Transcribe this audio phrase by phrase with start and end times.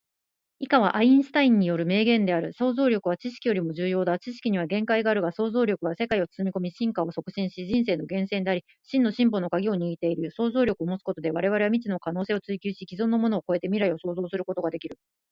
[0.57, 2.53] 以下はアインシュタインによる名言である。
[2.57, 4.17] 「想像力は知識よりも重要だ。
[4.17, 10.31] 知識には限界があるが、想像力は世界を包み込み、進化を促進し、人生の源泉であり、真の進歩の鍵を握っている。
[10.31, 14.97] 想像力を持つことで、我々は未知の可能性を追求し、既存のものを超えて未来を創造することができる」